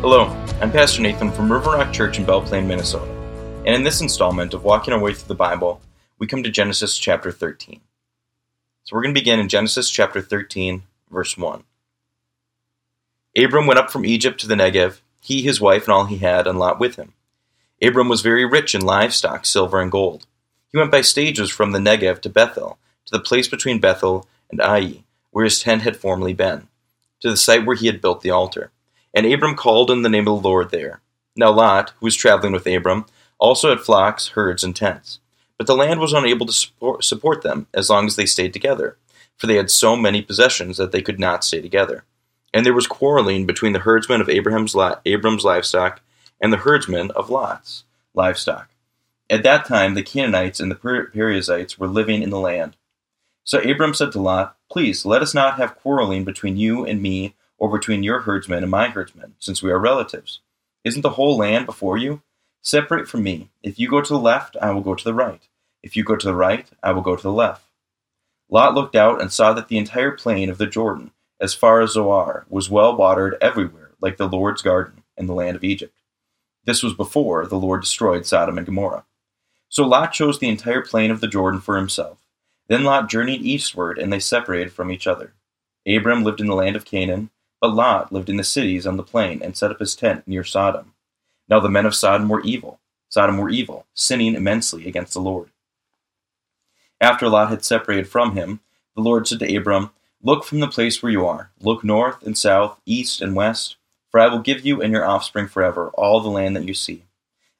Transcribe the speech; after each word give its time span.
Hello, 0.00 0.28
I'm 0.60 0.70
Pastor 0.70 1.02
Nathan 1.02 1.32
from 1.32 1.50
River 1.50 1.70
Rock 1.70 1.92
Church 1.92 2.20
in 2.20 2.24
Belle 2.24 2.40
Plaine, 2.40 2.68
Minnesota. 2.68 3.10
And 3.66 3.74
in 3.74 3.82
this 3.82 4.00
installment 4.00 4.54
of 4.54 4.62
Walking 4.62 4.94
Our 4.94 5.00
Way 5.00 5.12
Through 5.12 5.26
the 5.26 5.34
Bible, 5.34 5.80
we 6.20 6.28
come 6.28 6.44
to 6.44 6.50
Genesis 6.50 6.96
chapter 6.96 7.32
13. 7.32 7.80
So 8.84 8.94
we're 8.94 9.02
going 9.02 9.12
to 9.12 9.20
begin 9.20 9.40
in 9.40 9.48
Genesis 9.48 9.90
chapter 9.90 10.22
13, 10.22 10.84
verse 11.10 11.36
1. 11.36 11.64
Abram 13.36 13.66
went 13.66 13.80
up 13.80 13.90
from 13.90 14.06
Egypt 14.06 14.38
to 14.40 14.46
the 14.46 14.54
Negev, 14.54 15.00
he, 15.20 15.42
his 15.42 15.60
wife, 15.60 15.86
and 15.86 15.92
all 15.92 16.04
he 16.04 16.18
had, 16.18 16.46
and 16.46 16.60
Lot 16.60 16.78
with 16.78 16.94
him. 16.94 17.14
Abram 17.82 18.08
was 18.08 18.20
very 18.20 18.44
rich 18.44 18.76
in 18.76 18.82
livestock, 18.82 19.44
silver, 19.44 19.80
and 19.80 19.90
gold. 19.90 20.28
He 20.70 20.78
went 20.78 20.92
by 20.92 21.00
stages 21.00 21.50
from 21.50 21.72
the 21.72 21.80
Negev 21.80 22.20
to 22.20 22.30
Bethel, 22.30 22.78
to 23.06 23.10
the 23.10 23.24
place 23.24 23.48
between 23.48 23.80
Bethel 23.80 24.28
and 24.48 24.60
Ai, 24.60 25.02
where 25.32 25.44
his 25.44 25.60
tent 25.60 25.82
had 25.82 25.96
formerly 25.96 26.34
been, 26.34 26.68
to 27.18 27.28
the 27.28 27.36
site 27.36 27.66
where 27.66 27.74
he 27.74 27.86
had 27.86 28.00
built 28.00 28.20
the 28.20 28.30
altar. 28.30 28.70
And 29.14 29.26
Abram 29.26 29.56
called 29.56 29.90
on 29.90 30.02
the 30.02 30.08
name 30.08 30.28
of 30.28 30.42
the 30.42 30.48
Lord 30.48 30.70
there. 30.70 31.00
Now 31.36 31.50
Lot, 31.50 31.92
who 31.98 32.06
was 32.06 32.16
traveling 32.16 32.52
with 32.52 32.66
Abram, 32.66 33.06
also 33.38 33.70
had 33.70 33.80
flocks, 33.80 34.28
herds, 34.28 34.64
and 34.64 34.74
tents. 34.74 35.20
But 35.56 35.66
the 35.66 35.76
land 35.76 36.00
was 36.00 36.12
unable 36.12 36.46
to 36.46 36.98
support 37.00 37.42
them 37.42 37.66
as 37.74 37.90
long 37.90 38.06
as 38.06 38.16
they 38.16 38.26
stayed 38.26 38.52
together, 38.52 38.96
for 39.36 39.46
they 39.46 39.56
had 39.56 39.70
so 39.70 39.96
many 39.96 40.22
possessions 40.22 40.76
that 40.76 40.92
they 40.92 41.02
could 41.02 41.18
not 41.18 41.44
stay 41.44 41.60
together. 41.60 42.04
And 42.54 42.64
there 42.64 42.74
was 42.74 42.86
quarreling 42.86 43.46
between 43.46 43.72
the 43.72 43.80
herdsmen 43.80 44.20
of 44.20 44.28
Abraham's, 44.28 44.74
Abram's 45.04 45.44
livestock 45.44 46.00
and 46.40 46.52
the 46.52 46.58
herdsmen 46.58 47.10
of 47.12 47.30
Lot's 47.30 47.84
livestock. 48.14 48.70
At 49.30 49.42
that 49.42 49.66
time, 49.66 49.94
the 49.94 50.02
Canaanites 50.02 50.60
and 50.60 50.70
the 50.70 51.10
Perizzites 51.12 51.78
were 51.78 51.88
living 51.88 52.22
in 52.22 52.30
the 52.30 52.38
land. 52.38 52.76
So 53.44 53.58
Abram 53.60 53.94
said 53.94 54.12
to 54.12 54.20
Lot, 54.20 54.56
Please, 54.70 55.04
let 55.04 55.22
us 55.22 55.34
not 55.34 55.56
have 55.58 55.76
quarreling 55.76 56.24
between 56.24 56.56
you 56.56 56.84
and 56.84 57.02
me 57.02 57.34
or 57.58 57.70
between 57.70 58.02
your 58.02 58.20
herdsmen 58.20 58.62
and 58.62 58.70
my 58.70 58.88
herdsmen, 58.88 59.34
since 59.38 59.62
we 59.62 59.70
are 59.70 59.78
relatives. 59.78 60.40
Isn't 60.84 61.02
the 61.02 61.10
whole 61.10 61.36
land 61.36 61.66
before 61.66 61.98
you? 61.98 62.22
Separate 62.62 63.08
from 63.08 63.22
me. 63.22 63.50
If 63.62 63.78
you 63.78 63.88
go 63.88 64.00
to 64.00 64.12
the 64.12 64.18
left, 64.18 64.56
I 64.60 64.70
will 64.70 64.80
go 64.80 64.94
to 64.94 65.04
the 65.04 65.14
right. 65.14 65.46
If 65.82 65.96
you 65.96 66.04
go 66.04 66.16
to 66.16 66.26
the 66.26 66.34
right, 66.34 66.68
I 66.82 66.92
will 66.92 67.02
go 67.02 67.16
to 67.16 67.22
the 67.22 67.32
left. 67.32 67.64
Lot 68.48 68.74
looked 68.74 68.96
out 68.96 69.20
and 69.20 69.32
saw 69.32 69.52
that 69.52 69.68
the 69.68 69.78
entire 69.78 70.12
plain 70.12 70.48
of 70.48 70.58
the 70.58 70.66
Jordan, 70.66 71.10
as 71.40 71.54
far 71.54 71.80
as 71.80 71.92
Zoar, 71.92 72.46
was 72.48 72.70
well 72.70 72.96
watered 72.96 73.36
everywhere, 73.40 73.90
like 74.00 74.16
the 74.16 74.28
Lord's 74.28 74.62
garden 74.62 75.02
in 75.16 75.26
the 75.26 75.34
land 75.34 75.56
of 75.56 75.64
Egypt. 75.64 75.94
This 76.64 76.82
was 76.82 76.94
before 76.94 77.46
the 77.46 77.58
Lord 77.58 77.82
destroyed 77.82 78.26
Sodom 78.26 78.58
and 78.58 78.66
Gomorrah. 78.66 79.04
So 79.68 79.86
Lot 79.86 80.12
chose 80.12 80.38
the 80.38 80.48
entire 80.48 80.82
plain 80.82 81.10
of 81.10 81.20
the 81.20 81.28
Jordan 81.28 81.60
for 81.60 81.76
himself. 81.76 82.26
Then 82.68 82.84
Lot 82.84 83.08
journeyed 83.08 83.42
eastward, 83.42 83.98
and 83.98 84.12
they 84.12 84.20
separated 84.20 84.72
from 84.72 84.90
each 84.90 85.06
other. 85.06 85.34
Abram 85.86 86.24
lived 86.24 86.40
in 86.40 86.46
the 86.46 86.54
land 86.54 86.76
of 86.76 86.84
Canaan, 86.84 87.30
but 87.60 87.74
Lot 87.74 88.12
lived 88.12 88.28
in 88.28 88.36
the 88.36 88.44
cities 88.44 88.86
on 88.86 88.96
the 88.96 89.02
plain 89.02 89.42
and 89.42 89.56
set 89.56 89.70
up 89.70 89.80
his 89.80 89.96
tent 89.96 90.26
near 90.26 90.44
Sodom. 90.44 90.94
Now 91.48 91.60
the 91.60 91.68
men 91.68 91.86
of 91.86 91.94
Sodom 91.94 92.28
were 92.28 92.42
evil. 92.42 92.80
Sodom 93.08 93.38
were 93.38 93.50
evil, 93.50 93.86
sinning 93.94 94.34
immensely 94.34 94.86
against 94.86 95.14
the 95.14 95.20
Lord. 95.20 95.50
After 97.00 97.28
Lot 97.28 97.48
had 97.48 97.64
separated 97.64 98.08
from 98.08 98.34
him, 98.34 98.60
the 98.94 99.02
Lord 99.02 99.26
said 99.26 99.38
to 99.40 99.56
Abram, 99.56 99.90
Look 100.22 100.44
from 100.44 100.60
the 100.60 100.68
place 100.68 101.02
where 101.02 101.12
you 101.12 101.24
are. 101.26 101.50
Look 101.60 101.84
north 101.84 102.22
and 102.24 102.36
south, 102.36 102.80
east 102.84 103.22
and 103.22 103.36
west, 103.36 103.76
for 104.10 104.18
I 104.20 104.26
will 104.26 104.40
give 104.40 104.66
you 104.66 104.82
and 104.82 104.92
your 104.92 105.06
offspring 105.06 105.46
forever 105.46 105.90
all 105.94 106.20
the 106.20 106.28
land 106.28 106.56
that 106.56 106.66
you 106.66 106.74
see. 106.74 107.04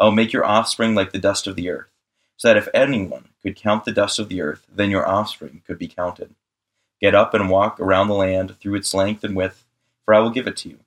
I 0.00 0.04
will 0.04 0.12
make 0.12 0.32
your 0.32 0.44
offspring 0.44 0.94
like 0.94 1.12
the 1.12 1.18
dust 1.18 1.46
of 1.46 1.56
the 1.56 1.68
earth, 1.68 1.90
so 2.36 2.48
that 2.48 2.56
if 2.56 2.68
anyone 2.72 3.28
could 3.42 3.56
count 3.56 3.84
the 3.84 3.92
dust 3.92 4.18
of 4.18 4.28
the 4.28 4.40
earth, 4.40 4.64
then 4.72 4.90
your 4.90 5.06
offspring 5.06 5.62
could 5.66 5.78
be 5.78 5.88
counted. 5.88 6.34
Get 7.00 7.14
up 7.14 7.34
and 7.34 7.50
walk 7.50 7.80
around 7.80 8.08
the 8.08 8.14
land 8.14 8.56
through 8.60 8.76
its 8.76 8.94
length 8.94 9.24
and 9.24 9.36
width 9.36 9.64
for 10.04 10.14
I 10.14 10.20
will 10.20 10.30
give 10.30 10.46
it 10.46 10.56
to 10.58 10.68
you. 10.68 10.78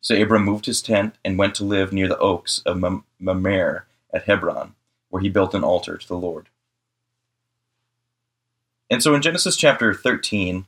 So 0.00 0.20
Abram 0.20 0.44
moved 0.44 0.66
his 0.66 0.80
tent 0.80 1.16
and 1.24 1.38
went 1.38 1.54
to 1.56 1.64
live 1.64 1.92
near 1.92 2.08
the 2.08 2.18
oaks 2.18 2.62
of 2.64 2.82
Mamre 3.18 3.84
at 4.12 4.24
Hebron, 4.24 4.74
where 5.10 5.22
he 5.22 5.28
built 5.28 5.54
an 5.54 5.64
altar 5.64 5.96
to 5.96 6.08
the 6.08 6.16
Lord. 6.16 6.48
And 8.90 9.02
so 9.02 9.14
in 9.14 9.22
Genesis 9.22 9.56
chapter 9.56 9.92
13, 9.92 10.66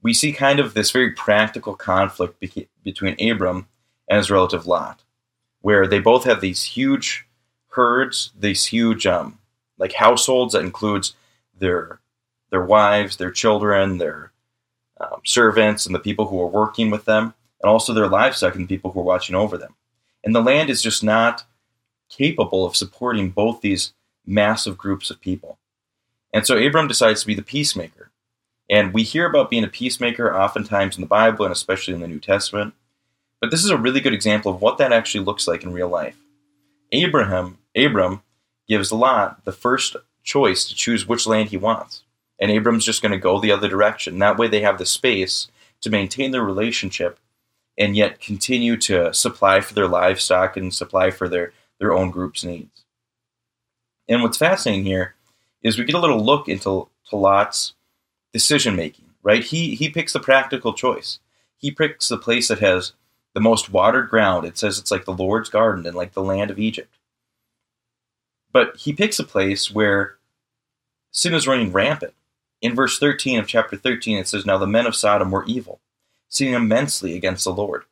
we 0.00 0.14
see 0.14 0.32
kind 0.32 0.60
of 0.60 0.74
this 0.74 0.90
very 0.90 1.10
practical 1.10 1.74
conflict 1.74 2.40
be- 2.40 2.68
between 2.82 3.16
Abram 3.20 3.66
and 4.08 4.18
his 4.18 4.30
relative 4.30 4.66
Lot, 4.66 5.02
where 5.60 5.86
they 5.86 5.98
both 5.98 6.24
have 6.24 6.40
these 6.40 6.62
huge 6.62 7.26
herds, 7.70 8.32
these 8.38 8.66
huge 8.66 9.06
um, 9.06 9.38
like 9.76 9.92
households 9.94 10.52
that 10.52 10.64
includes 10.64 11.14
their 11.58 12.00
their 12.50 12.64
wives, 12.64 13.16
their 13.16 13.30
children, 13.30 13.98
their 13.98 14.27
um, 15.00 15.20
servants 15.24 15.86
and 15.86 15.94
the 15.94 16.00
people 16.00 16.26
who 16.26 16.40
are 16.40 16.46
working 16.46 16.90
with 16.90 17.04
them, 17.04 17.34
and 17.62 17.70
also 17.70 17.92
their 17.92 18.08
livestock 18.08 18.54
and 18.54 18.64
the 18.64 18.74
people 18.74 18.90
who 18.90 19.00
are 19.00 19.04
watching 19.04 19.34
over 19.34 19.56
them. 19.58 19.74
And 20.24 20.34
the 20.34 20.42
land 20.42 20.70
is 20.70 20.82
just 20.82 21.02
not 21.02 21.44
capable 22.08 22.64
of 22.64 22.76
supporting 22.76 23.30
both 23.30 23.60
these 23.60 23.92
massive 24.26 24.76
groups 24.76 25.10
of 25.10 25.20
people. 25.20 25.58
And 26.32 26.46
so 26.46 26.56
Abram 26.56 26.88
decides 26.88 27.20
to 27.22 27.26
be 27.26 27.34
the 27.34 27.42
peacemaker. 27.42 28.10
And 28.70 28.92
we 28.92 29.02
hear 29.02 29.26
about 29.26 29.50
being 29.50 29.64
a 29.64 29.68
peacemaker 29.68 30.34
oftentimes 30.34 30.96
in 30.96 31.00
the 31.00 31.06
Bible 31.06 31.44
and 31.44 31.52
especially 31.52 31.94
in 31.94 32.00
the 32.00 32.08
New 32.08 32.20
Testament. 32.20 32.74
But 33.40 33.50
this 33.50 33.64
is 33.64 33.70
a 33.70 33.78
really 33.78 34.00
good 34.00 34.12
example 34.12 34.52
of 34.52 34.60
what 34.60 34.78
that 34.78 34.92
actually 34.92 35.24
looks 35.24 35.46
like 35.46 35.62
in 35.62 35.72
real 35.72 35.88
life. 35.88 36.16
Abraham, 36.92 37.58
Abram 37.76 38.22
gives 38.68 38.92
Lot 38.92 39.44
the 39.44 39.52
first 39.52 39.96
choice 40.22 40.66
to 40.66 40.74
choose 40.74 41.08
which 41.08 41.26
land 41.26 41.48
he 41.48 41.56
wants 41.56 42.02
and 42.38 42.50
Abram's 42.50 42.84
just 42.84 43.02
going 43.02 43.12
to 43.12 43.18
go 43.18 43.40
the 43.40 43.52
other 43.52 43.68
direction. 43.68 44.18
That 44.18 44.38
way, 44.38 44.48
they 44.48 44.60
have 44.60 44.78
the 44.78 44.86
space 44.86 45.48
to 45.80 45.90
maintain 45.90 46.30
their 46.30 46.44
relationship 46.44 47.18
and 47.76 47.96
yet 47.96 48.20
continue 48.20 48.76
to 48.76 49.12
supply 49.14 49.60
for 49.60 49.74
their 49.74 49.86
livestock 49.86 50.56
and 50.56 50.74
supply 50.74 51.10
for 51.10 51.28
their, 51.28 51.52
their 51.78 51.92
own 51.92 52.10
group's 52.10 52.44
needs. 52.44 52.84
And 54.08 54.22
what's 54.22 54.38
fascinating 54.38 54.84
here 54.84 55.14
is 55.62 55.78
we 55.78 55.84
get 55.84 55.94
a 55.94 56.00
little 56.00 56.24
look 56.24 56.48
into 56.48 56.88
to 57.10 57.16
Lot's 57.16 57.74
decision 58.32 58.76
making, 58.76 59.06
right? 59.22 59.44
He, 59.44 59.74
he 59.74 59.88
picks 59.88 60.12
the 60.12 60.20
practical 60.20 60.72
choice. 60.72 61.18
He 61.56 61.70
picks 61.70 62.08
the 62.08 62.18
place 62.18 62.48
that 62.48 62.60
has 62.60 62.92
the 63.34 63.40
most 63.40 63.70
watered 63.70 64.08
ground. 64.08 64.46
It 64.46 64.58
says 64.58 64.78
it's 64.78 64.90
like 64.90 65.04
the 65.04 65.12
Lord's 65.12 65.48
garden 65.48 65.86
and 65.86 65.96
like 65.96 66.12
the 66.12 66.22
land 66.22 66.50
of 66.50 66.58
Egypt. 66.58 66.94
But 68.52 68.76
he 68.76 68.92
picks 68.92 69.18
a 69.18 69.24
place 69.24 69.70
where 69.70 70.16
sin 71.12 71.34
is 71.34 71.46
running 71.46 71.72
rampant 71.72 72.14
in 72.60 72.74
verse 72.74 72.98
13 72.98 73.38
of 73.38 73.46
chapter 73.46 73.76
13, 73.76 74.18
it 74.18 74.28
says, 74.28 74.44
Now 74.44 74.58
the 74.58 74.66
men 74.66 74.86
of 74.86 74.96
Sodom 74.96 75.30
were 75.30 75.44
evil, 75.44 75.80
sinning 76.28 76.54
immensely 76.54 77.16
against 77.16 77.44
the 77.44 77.52
Lord. 77.52 77.84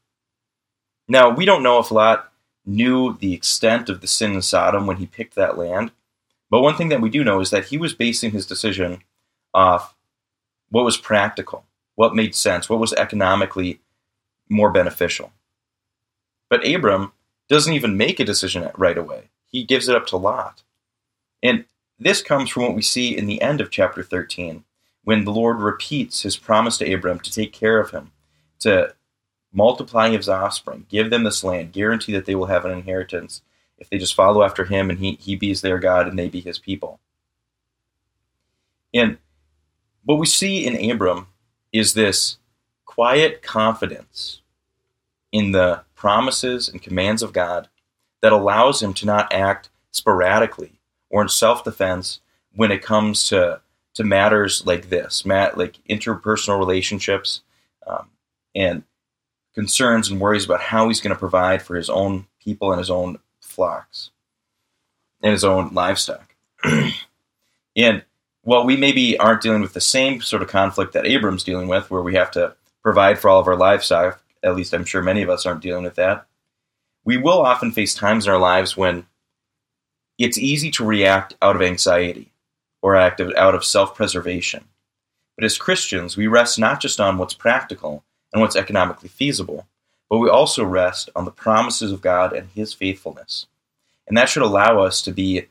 Now, 1.09 1.31
we 1.31 1.45
don't 1.45 1.63
know 1.63 1.79
if 1.79 1.91
Lot 1.91 2.33
knew 2.65 3.17
the 3.19 3.33
extent 3.33 3.89
of 3.89 4.01
the 4.01 4.09
sin 4.09 4.35
in 4.35 4.43
Sodom 4.43 4.87
when 4.87 4.97
he 4.97 5.07
picked 5.07 5.37
that 5.37 5.57
land, 5.57 5.93
but 6.51 6.63
one 6.63 6.77
thing 6.77 6.89
that 6.89 7.01
we 7.01 7.11
do 7.11 7.23
know 7.23 7.41
is 7.41 7.51
that 7.51 7.67
he 7.67 7.79
was 7.79 7.93
basing 7.93 8.33
his 8.33 8.47
decision 8.47 9.03
off 9.55 9.95
what 10.71 10.85
was 10.85 10.97
practical, 10.97 11.65
what 11.95 12.15
made 12.15 12.35
sense, 12.35 12.69
what 12.69 12.81
was 12.81 12.93
economically 12.95 13.81
more 14.49 14.71
beneficial. 14.71 15.33
But 16.49 16.67
Abram 16.67 17.13
doesn't 17.49 17.73
even 17.73 17.97
make 17.97 18.21
a 18.21 18.25
decision 18.25 18.69
right 18.77 18.99
away. 18.99 19.31
He 19.51 19.65
gives 19.65 19.89
it 19.89 19.97
up 19.97 20.07
to 20.09 20.17
Lot. 20.17 20.63
And 21.43 21.65
this 21.99 22.23
comes 22.23 22.51
from 22.51 22.63
what 22.65 22.75
we 22.75 22.83
see 22.83 23.17
in 23.17 23.27
the 23.27 23.41
end 23.41 23.61
of 23.61 23.71
chapter 23.71 24.03
13, 24.03 24.65
when 25.05 25.25
the 25.25 25.33
Lord 25.33 25.61
repeats 25.61 26.23
his 26.23 26.37
promise 26.37 26.79
to 26.79 26.93
Abram 26.93 27.21
to 27.21 27.33
take 27.33 27.53
care 27.53 27.81
of 27.81 27.91
him, 27.91 28.13
to 28.61 28.95
multiply 29.53 30.11
his 30.11 30.29
offspring, 30.29 30.87
give 30.89 31.11
them 31.11 31.25
this 31.25 31.43
land, 31.43 31.73
guarantee 31.73 32.13
that 32.13 32.27
they 32.27 32.35
will 32.35 32.47
have 32.47 32.65
an 32.65 32.73
inheritance 32.73 33.43
if 33.79 33.89
they 33.89 33.99
just 33.99 34.15
follow 34.15 34.43
after 34.43 34.65
him 34.65 34.91
and 34.91 34.99
he, 34.99 35.13
he 35.21 35.37
be 35.37 35.55
their 35.55 35.79
God 35.79 36.09
and 36.09 36.19
they 36.19 36.29
be 36.29 36.41
his 36.41 36.59
people. 36.59 37.01
And 38.93 39.19
what 40.05 40.19
we 40.19 40.27
see 40.27 40.67
in 40.67 40.91
Abram 40.91 41.29
is 41.73 41.95
this 41.95 42.39
quiet 42.85 43.43
confidence 43.43 44.41
in 45.33 45.53
the 45.53 45.83
promises 45.95 46.69
and 46.69 46.81
commands 46.81 47.23
of 47.23 47.33
God 47.33 47.69
that 48.23 48.33
allows 48.33 48.83
him 48.83 48.95
to 48.95 49.07
not 49.07 49.33
act 49.33 49.69
sporadically 49.91 50.76
or 51.11 51.23
in 51.23 51.29
self 51.29 51.65
defense 51.65 52.21
when 52.55 52.71
it 52.71 52.83
comes 52.83 53.29
to 53.29 53.61
to 53.95 54.05
matters 54.05 54.67
like 54.67 54.91
this, 54.91 55.25
mat 55.25 55.57
like 55.57 55.79
interpersonal 55.89 56.59
relationships, 56.59 57.41
um, 57.87 58.09
and 58.55 58.83
concerns 59.55 60.11
and 60.11 60.21
worries 60.21 60.45
about 60.45 60.61
how 60.61 60.87
he's 60.89 61.01
going 61.01 61.15
to 61.15 61.19
provide 61.19 61.63
for 61.63 61.77
his 61.77 61.89
own 61.89 62.27
people 62.39 62.71
and 62.73 62.79
his 62.79 62.91
own 62.91 63.19
flocks 63.41 64.11
and 65.23 65.33
his 65.33 65.45
own 65.45 65.73
livestock. 65.73 66.35
and 67.77 68.05
while 68.43 68.65
we 68.65 68.77
maybe 68.77 69.19
aren't 69.19 69.41
dealing 69.41 69.63
with 69.63 69.73
the 69.73 69.81
same 69.81 70.21
sort 70.21 70.43
of 70.43 70.49
conflict 70.49 70.93
that 70.93 71.07
Abram's 71.07 71.43
dealing 71.43 71.67
with, 71.67 71.91
where 71.91 72.03
we 72.03 72.15
have 72.15 72.31
to 72.33 72.55
provide 72.83 73.19
for 73.19 73.29
all 73.29 73.41
of 73.41 73.49
our 73.49 73.57
livestock, 73.57 74.23
at 74.43 74.55
least 74.55 74.75
I'm 74.75 74.85
sure 74.85 75.03
many 75.03 75.23
of 75.23 75.31
us 75.31 75.47
aren't 75.47 75.63
dealing 75.63 75.85
with 75.85 75.97
that, 75.97 76.27
we 77.05 77.17
will 77.17 77.41
often 77.41 77.73
face 77.73 77.95
times 77.95 78.27
in 78.27 78.33
our 78.33 78.39
lives 78.39 78.77
when 78.77 79.07
it's 80.19 80.39
easy 80.39 80.71
to 80.73 80.85
react 80.85 81.35
out 81.43 81.57
of 81.57 81.63
anxiety 81.63 82.33
or 82.83 82.97
act 82.97 83.21
out 83.21 83.55
of 83.55 83.65
self 83.65 83.95
preservation. 83.95 84.65
But 85.37 85.45
as 85.45 85.59
Christians, 85.59 86.17
we 86.17 86.27
rest 86.27 86.59
not 86.59 86.81
just 86.81 87.01
on 87.01 87.19
what's 87.19 87.35
practical 87.35 88.05
and 88.33 88.41
what's 88.41 88.57
economically 88.57 89.09
feasible, 89.09 89.67
but 90.09 90.19
we 90.19 90.29
also 90.29 90.65
rest 90.65 91.11
on 91.15 91.25
the 91.25 91.31
promises 91.31 91.93
of 91.93 92.01
God 92.01 92.33
and 92.33 92.49
His 92.55 92.73
faithfulness. 92.73 93.47
And 94.07 94.17
that 94.17 94.29
should 94.29 94.43
allow 94.43 94.81
us 94.81 95.03
to 95.03 95.13
be 95.13 95.47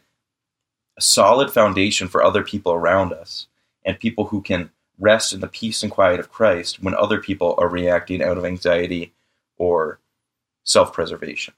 a 0.97 1.01
solid 1.01 1.51
foundation 1.51 2.07
for 2.07 2.23
other 2.23 2.43
people 2.43 2.71
around 2.71 3.13
us 3.13 3.47
and 3.83 3.99
people 3.99 4.25
who 4.27 4.41
can 4.41 4.71
rest 4.97 5.33
in 5.33 5.41
the 5.41 5.47
peace 5.47 5.83
and 5.83 5.91
quiet 5.91 6.19
of 6.19 6.31
Christ 6.31 6.81
when 6.81 6.95
other 6.95 7.19
people 7.19 7.55
are 7.57 7.67
reacting 7.67 8.23
out 8.23 8.37
of 8.37 8.45
anxiety 8.45 9.13
or 9.57 9.99
self 10.63 10.93
preservation. 10.93 11.53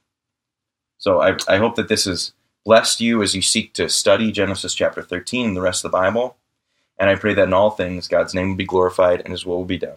So 0.97 1.21
I, 1.21 1.37
I 1.47 1.57
hope 1.57 1.75
that 1.75 1.87
this 1.87 2.05
has 2.05 2.33
blessed 2.67 2.99
you 2.99 3.23
as 3.23 3.33
you 3.33 3.41
seek 3.41 3.71
to 3.71 3.87
study 3.87 4.29
Genesis 4.29 4.73
chapter 4.73 5.01
13 5.01 5.47
and 5.47 5.55
the 5.55 5.61
rest 5.61 5.85
of 5.85 5.89
the 5.89 5.97
Bible. 5.97 6.35
And 6.99 7.09
I 7.09 7.15
pray 7.15 7.33
that 7.33 7.47
in 7.47 7.53
all 7.53 7.71
things 7.71 8.09
God's 8.09 8.33
name 8.33 8.49
will 8.49 8.57
be 8.57 8.65
glorified 8.65 9.21
and 9.21 9.31
his 9.31 9.45
will 9.45 9.59
will 9.59 9.63
be 9.63 9.77
done. 9.77 9.95